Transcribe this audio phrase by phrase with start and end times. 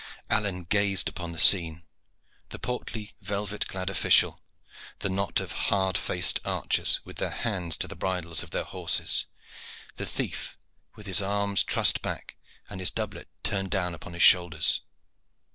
[0.31, 1.83] Alleyne gazed upon the scene
[2.49, 4.41] the portly velvet clad official,
[4.97, 9.27] the knot of hard faced archers with their hands to the bridles of their horses,
[9.97, 10.57] the thief
[10.95, 12.35] with his arms trussed back
[12.67, 14.81] and his doublet turned down upon his shoulders.